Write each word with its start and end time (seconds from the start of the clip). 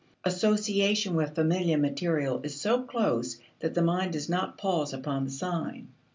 Association 0.23 1.13
with 1.13 1.35
familiar 1.35 1.77
material 1.77 2.41
is 2.41 2.59
so 2.59 2.81
close 2.81 3.37
that 3.59 3.75
the 3.75 3.83
mind 3.83 4.13
does 4.13 4.29
not 4.29 4.57
pause 4.57 4.93
upon 4.93 5.25
the 5.25 5.29
sign. 5.29 5.89